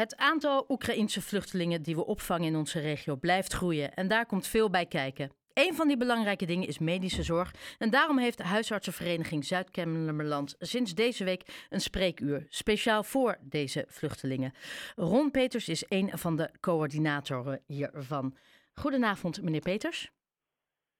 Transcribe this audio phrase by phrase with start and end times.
[0.00, 4.46] Het aantal Oekraïense vluchtelingen die we opvangen in onze regio blijft groeien en daar komt
[4.46, 5.30] veel bij kijken.
[5.52, 7.54] Een van die belangrijke dingen is medische zorg.
[7.78, 12.46] En daarom heeft de huisartsenvereniging Zuid-Kennemerland sinds deze week een spreekuur.
[12.48, 14.52] Speciaal voor deze vluchtelingen.
[14.96, 18.36] Ron Peters is een van de coördinatoren hiervan.
[18.74, 20.12] Goedenavond, meneer Peters.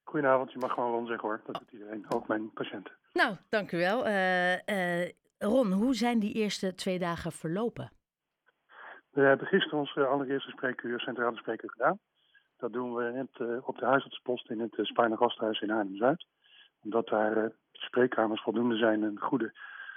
[0.03, 1.43] Goedenavond, je mag gewoon Ron zeggen hoor.
[1.47, 2.93] Dat doet iedereen, ook mijn patiënten.
[3.13, 4.07] Nou, dank u wel.
[4.07, 5.09] Uh, uh,
[5.39, 7.99] Ron, hoe zijn die eerste twee dagen verlopen?
[9.11, 11.99] We hebben gisteren onze allereerste spreekuur, centrale spreekuur gedaan.
[12.57, 16.27] Dat doen we het, uh, op de huisartspost in het uh, Spaarne Gasthuis in Arnhem-Zuid.
[16.83, 19.53] Omdat daar uh, spreekkamers voldoende zijn en goede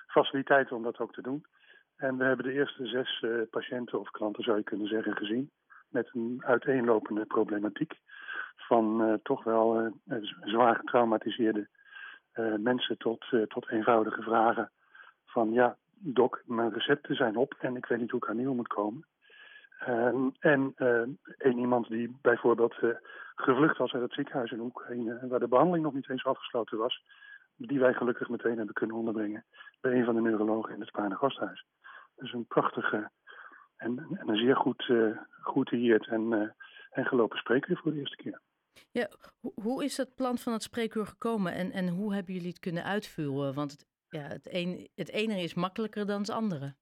[0.07, 1.45] faciliteiten om dat ook te doen.
[1.95, 5.52] En we hebben de eerste zes patiënten of klanten, zou je kunnen zeggen, gezien.
[5.90, 7.99] Met een uiteenlopende problematiek.
[8.55, 9.93] Van toch wel
[10.41, 11.68] zwaar getraumatiseerde
[12.57, 14.71] mensen tot, tot eenvoudige vragen.
[15.26, 18.53] Van ja, dok, mijn recepten zijn op en ik weet niet hoe ik aan nieuw
[18.53, 19.05] moet komen.
[19.88, 21.02] Uh, en uh,
[21.38, 22.95] een iemand die bijvoorbeeld uh,
[23.35, 27.04] gevlucht was uit het ziekenhuis in Oekraïne, waar de behandeling nog niet eens afgesloten was,
[27.55, 29.46] die wij gelukkig meteen hebben kunnen onderbrengen
[29.81, 31.65] bij een van de neurologen in het Spaarne Gasthuis.
[32.15, 33.09] Dus een prachtige
[33.77, 34.84] en, en een zeer goed
[35.29, 36.55] geoutilleerd en,
[36.90, 38.41] en gelopen spreekuur voor de eerste keer.
[38.91, 39.07] Ja,
[39.62, 42.84] hoe is dat plan van het spreekuur gekomen en, en hoe hebben jullie het kunnen
[42.84, 43.54] uitvoeren?
[43.54, 46.73] Want het, ja, het, een, het ene is makkelijker dan het andere.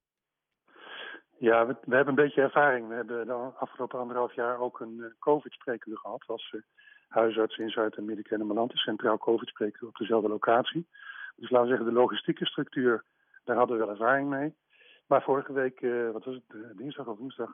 [1.37, 2.87] Ja, we, hebben een beetje ervaring.
[2.87, 6.61] We hebben de afgelopen anderhalf jaar ook een uh, COVID-spreekuur gehad als uh,
[7.07, 8.71] huisarts in Zuid- en Midden-Kennemerland.
[8.71, 10.87] Een centraal COVID-spreekuur op dezelfde locatie.
[11.35, 13.03] Dus laten we zeggen, de logistieke structuur,
[13.43, 14.55] daar hadden we wel ervaring mee.
[15.07, 17.53] Maar vorige week, uh, wat was het, dinsdag of woensdag,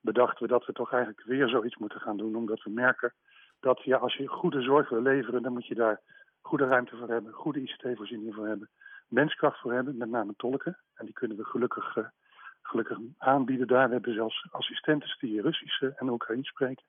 [0.00, 2.36] bedachten we dat we toch eigenlijk weer zoiets moeten gaan doen.
[2.36, 3.12] Omdat we merken
[3.60, 6.00] dat ja, als je goede zorg wil leveren, dan moet je daar
[6.40, 8.70] goede ruimte voor hebben, goede ICT-voorzieningen voor hebben,
[9.12, 10.78] menskracht voor hebben, met name tolken.
[10.94, 11.96] En die kunnen we gelukkig
[12.62, 13.86] gelukkig aanbieden daar.
[13.86, 16.84] We hebben zelfs assistenten die Russisch en Oekraïens spreken.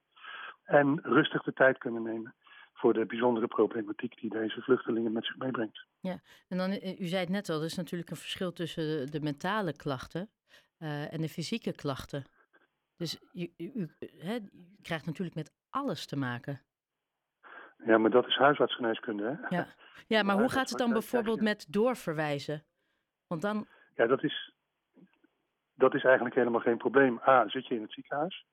[0.64, 2.36] En rustig de tijd kunnen nemen
[2.74, 5.86] voor de bijzondere problematiek die deze vluchtelingen met zich meebrengt.
[6.00, 9.22] Ja, en dan, u zei het net al, er is natuurlijk een verschil tussen de,
[9.22, 10.30] mentale klachten
[10.80, 12.26] uh, en de fysieke klachten.
[12.98, 13.90] Dus u, u,
[14.82, 16.62] krijgt natuurlijk met alles te maken.
[17.86, 19.56] Ja, maar dat is huisartsgeneeskunde, hè?
[19.56, 19.68] Ja,
[20.08, 22.64] ja maar hoe gaat het dan bijvoorbeeld met doorverwijzen?
[23.28, 23.68] Want dan...
[23.96, 24.54] Ja, dat is,
[25.74, 27.20] dat is eigenlijk helemaal geen probleem.
[27.28, 28.46] A, zit je in het ziekenhuis.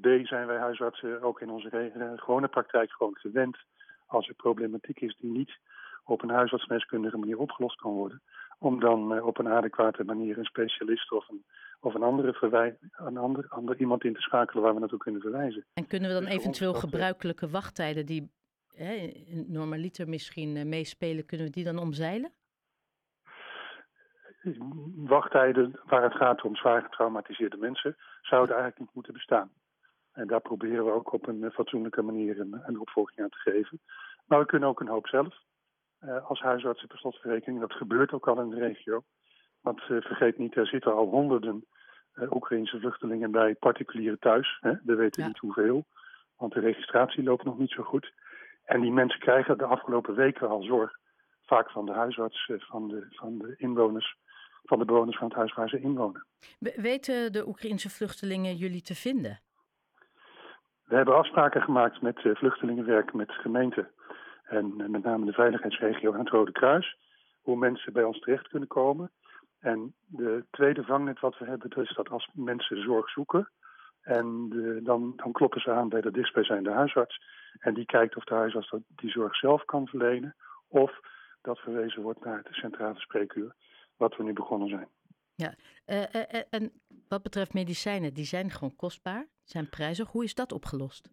[0.00, 3.58] B, zijn wij huisartsen ook in onze gewone praktijk gewoon gewend
[4.06, 5.58] als er problematiek is die niet
[6.04, 8.22] op een huisartsneskundige manier opgelost kan worden.
[8.58, 11.44] Om dan uh, op een adequate manier een specialist of een,
[11.80, 15.20] of een andere verwij een ander, ander iemand in te schakelen waar we naartoe kunnen
[15.20, 15.64] verwijzen.
[15.74, 18.30] En kunnen we dan dus eventueel gebruikelijke wachttijden die
[18.74, 19.12] hè,
[19.46, 22.32] normaliter misschien uh, meespelen, kunnen we die dan omzeilen?
[24.96, 29.50] wachttijden waar het gaat om zwaar getraumatiseerde mensen zouden eigenlijk niet moeten bestaan.
[30.12, 33.80] En daar proberen we ook op een fatsoenlijke manier een, een opvolging aan te geven.
[34.26, 35.34] Maar we kunnen ook een hoop zelf.
[36.00, 37.60] Uh, als huisartsen per slotverrekening.
[37.60, 39.02] Dat gebeurt ook al in de regio.
[39.60, 41.66] Want uh, vergeet niet, er zitten al honderden
[42.14, 44.58] uh, Oekraïnse vluchtelingen bij particulieren thuis.
[44.60, 44.72] Hè?
[44.84, 45.28] We weten ja.
[45.28, 45.84] niet hoeveel,
[46.36, 48.12] want de registratie loopt nog niet zo goed.
[48.64, 50.92] En die mensen krijgen de afgelopen weken al zorg.
[51.46, 54.16] Vaak van de huisarts, van de, van de inwoners
[54.64, 56.26] van de bewoners van het huis waar ze inwonen.
[56.58, 59.40] Weten de Oekraïnse vluchtelingen jullie te vinden?
[60.84, 63.90] We hebben afspraken gemaakt met vluchtelingenwerk, met gemeenten
[64.44, 66.96] en met name de veiligheidsregio en het Rode Kruis,
[67.40, 69.10] hoe mensen bij ons terecht kunnen komen.
[69.60, 73.50] En de tweede vangnet wat we hebben, is dat als mensen zorg zoeken,
[74.02, 77.20] en de, dan, dan, kloppen ze aan bij de dichtstbijzijnde huisarts.
[77.58, 80.34] En die kijkt of de huisarts die zorg zelf kan verlenen.
[80.68, 81.00] Of
[81.42, 83.54] dat verwezen wordt naar de centrale spreekuur
[83.96, 84.88] wat we nu begonnen zijn.
[85.34, 85.54] Ja,
[85.86, 86.72] uh, uh, en
[87.08, 90.08] wat betreft medicijnen, die zijn gewoon kostbaar, zijn prijzig.
[90.08, 91.10] Hoe is dat opgelost?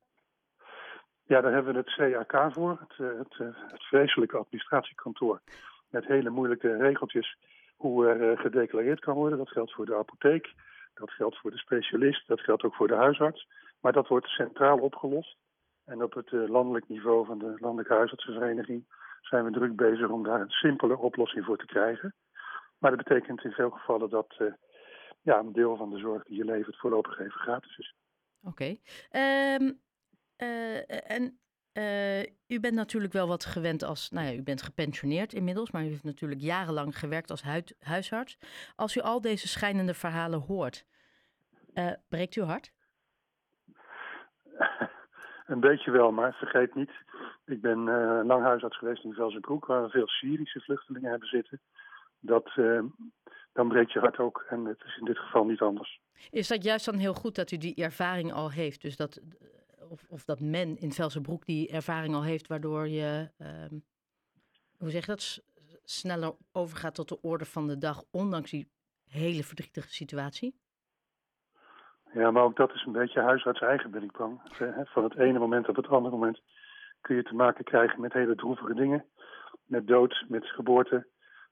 [1.23, 3.37] Ja, daar hebben we het CAK voor, het, het,
[3.71, 5.41] het vreselijke administratiekantoor.
[5.89, 7.37] Met hele moeilijke regeltjes
[7.75, 9.37] hoe er gedeclareerd kan worden.
[9.37, 10.53] Dat geldt voor de apotheek,
[10.93, 13.47] dat geldt voor de specialist, dat geldt ook voor de huisarts.
[13.79, 15.37] Maar dat wordt centraal opgelost.
[15.89, 18.85] En op het landelijk niveau van de Landelijke Huisartsenvereniging
[19.21, 22.13] zijn we druk bezig om daar een simpele oplossing voor te krijgen.
[22.77, 24.53] Maar dat betekent in veel gevallen dat uh,
[25.21, 27.95] ja, een deel van de zorg die je levert voorlopig even gratis is.
[28.43, 28.75] Oké.
[29.11, 29.79] Um,
[30.37, 31.39] uh, en
[32.47, 35.85] u bent natuurlijk wel wat gewend als, nou ja, u bent gepensioneerd inmiddels, maar u
[35.85, 37.43] heeft natuurlijk jarenlang gewerkt als
[37.79, 38.37] huisarts.
[38.75, 40.85] Als u al deze schijnende verhalen hoort,
[42.09, 42.71] breekt u hart?
[45.49, 46.91] Een beetje wel, maar vergeet niet,
[47.45, 47.83] ik ben
[48.25, 51.59] lang huisarts geweest in Velsenbroek, waar we veel Syrische vluchtelingen hebben zitten
[52.19, 52.83] dat uh,
[53.53, 54.45] dan breekt je hart ook.
[54.49, 56.01] En het is in dit geval niet anders.
[56.29, 58.81] Is dat juist dan heel goed dat u die ervaring al heeft?
[58.81, 59.21] Dus dat,
[59.89, 63.79] of, of dat men in Velsenbroek die ervaring al heeft, waardoor je, ehm,
[64.77, 65.41] hoe zeg je dat,
[65.83, 68.71] sneller overgaat tot de orde van de dag, ondanks die
[69.05, 70.55] hele verdrietige situatie?
[72.13, 74.41] Ja, maar ook dat is een beetje huisarts eigen, ben ik bang.
[74.83, 76.41] Van het ene moment op het andere moment
[77.01, 79.05] kun je te maken krijgen met hele droevige dingen.
[79.65, 81.07] Met dood, met geboorte.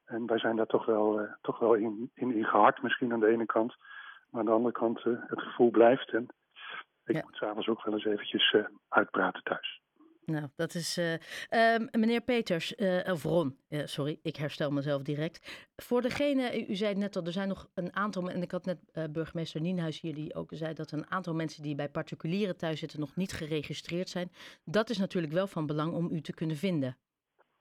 [0.05, 3.19] En wij zijn daar toch wel, uh, toch wel in, in, in gehakt misschien aan
[3.19, 3.75] de ene kant.
[4.29, 6.13] Maar aan de andere kant, uh, het gevoel blijft.
[6.13, 6.27] En
[7.05, 7.21] ik ja.
[7.23, 9.81] moet s'avonds ook wel eens eventjes uh, uitpraten thuis.
[10.31, 10.97] Nou, dat is.
[10.97, 15.67] Uh, uh, meneer Peters, uh, of Ron, sorry, ik herstel mezelf direct.
[15.75, 18.79] Voor degene, u zei net al, er zijn nog een aantal, en ik had net
[19.11, 22.99] burgemeester Nienhuis hier, die ook zei dat een aantal mensen die bij particulieren thuis zitten
[22.99, 24.31] nog niet geregistreerd zijn.
[24.63, 26.97] Dat is natuurlijk wel van belang om u te kunnen vinden.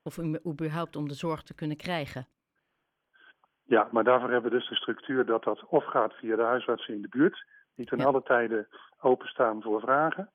[0.03, 2.27] Of um, überhaupt om de zorg te kunnen krijgen.
[3.63, 6.95] Ja, maar daarvoor hebben we dus de structuur dat dat of gaat via de huisartsen
[6.95, 8.05] in de buurt, die ten ja.
[8.05, 8.69] alle tijden
[9.01, 10.31] openstaan voor vragen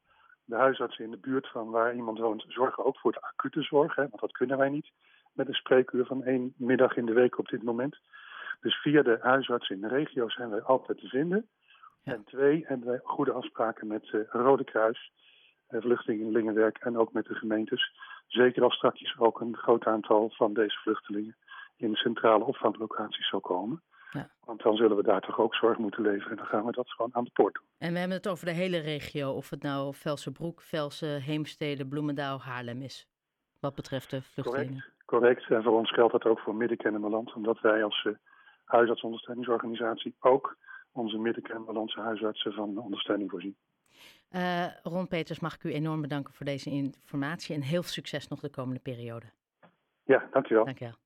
[0.52, 3.96] de huisartsen in de buurt van waar iemand woont zorgen ook voor de acute zorg.
[3.96, 4.92] Hè, want dat kunnen wij niet
[5.34, 7.98] met een spreekuur van één middag in de week op dit moment.
[8.62, 11.48] Dus via de huisartsen in de regio zijn wij altijd te vinden.
[12.04, 12.14] Ja.
[12.14, 15.12] En twee, hebben wij goede afspraken met uh, Rode Kruis,
[15.70, 17.94] uh, Vluchtelingenwerk en ook met de gemeentes.
[18.28, 21.36] Zeker als straks ook een groot aantal van deze vluchtelingen
[21.78, 23.82] in centrale opvanglocaties zal komen.
[24.12, 24.30] Ja.
[24.46, 26.30] Want dan zullen we daar toch ook zorg moeten leveren.
[26.30, 27.64] En dan gaan we dat gewoon aan de poort doen.
[27.78, 29.32] En we hebben het over de hele regio.
[29.32, 33.08] Of het nou Velsenbroek, Velsen, Heemstede, Bloemendaal, Haarlem is.
[33.60, 34.86] Wat betreft de vluchtelingen.
[35.06, 35.06] Correct.
[35.06, 35.50] Correct.
[35.50, 37.34] En voor ons geldt dat ook voor Middenkennemerland.
[37.34, 38.14] Omdat wij als uh,
[38.66, 40.58] huisartsondersteuningsorganisatie ook
[40.92, 43.56] onze Middenkennemerlandse huisartsen van ondersteuning voorzien.
[44.32, 47.56] Uh, Ron Peters, mag ik u enorm bedanken voor deze informatie.
[47.56, 49.26] En heel veel succes nog de komende periode.
[50.04, 50.66] Ja, dankjewel.
[50.66, 50.96] Dankjewel.